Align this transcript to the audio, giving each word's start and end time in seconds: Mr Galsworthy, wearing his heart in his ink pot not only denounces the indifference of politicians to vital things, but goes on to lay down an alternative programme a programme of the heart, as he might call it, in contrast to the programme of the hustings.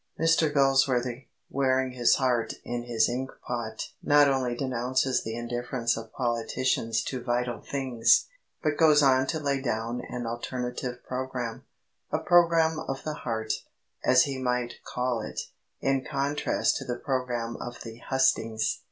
Mr 0.19 0.51
Galsworthy, 0.51 1.27
wearing 1.51 1.91
his 1.91 2.15
heart 2.15 2.55
in 2.63 2.85
his 2.85 3.07
ink 3.07 3.29
pot 3.47 3.89
not 4.01 4.27
only 4.27 4.55
denounces 4.55 5.21
the 5.23 5.35
indifference 5.35 5.95
of 5.95 6.11
politicians 6.13 7.03
to 7.03 7.21
vital 7.23 7.61
things, 7.61 8.25
but 8.63 8.77
goes 8.79 9.03
on 9.03 9.27
to 9.27 9.39
lay 9.39 9.61
down 9.61 10.01
an 10.09 10.25
alternative 10.25 11.03
programme 11.07 11.65
a 12.11 12.17
programme 12.17 12.79
of 12.87 13.03
the 13.03 13.13
heart, 13.13 13.53
as 14.03 14.23
he 14.23 14.39
might 14.41 14.83
call 14.83 15.21
it, 15.21 15.41
in 15.81 16.03
contrast 16.03 16.77
to 16.77 16.83
the 16.83 16.97
programme 16.97 17.55
of 17.57 17.79
the 17.83 17.97
hustings. 18.09 18.79